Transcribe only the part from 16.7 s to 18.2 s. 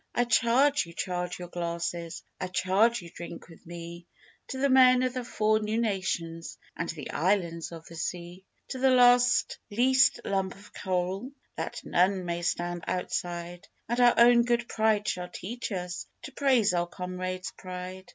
our comrade's pride.